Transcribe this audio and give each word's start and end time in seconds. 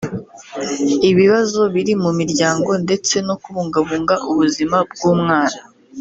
ibibazo 1.09 1.61
biri 1.73 1.93
mu 2.03 2.11
miryango 2.19 2.71
ndetse 2.83 3.13
no 3.27 3.35
kubungabunga 3.41 4.15
ubuzima 4.31 4.77
bw’umwana 4.91 5.57